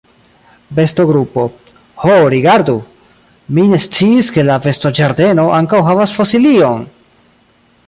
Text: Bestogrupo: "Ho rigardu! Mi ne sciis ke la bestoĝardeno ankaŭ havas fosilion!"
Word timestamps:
Bestogrupo: 0.77 1.43
"Ho 2.05 2.15
rigardu! 2.35 2.75
Mi 3.59 3.67
ne 3.75 3.81
sciis 3.85 4.33
ke 4.39 4.47
la 4.49 4.57
bestoĝardeno 4.65 5.47
ankaŭ 5.61 5.85
havas 5.91 6.19
fosilion!" 6.21 6.91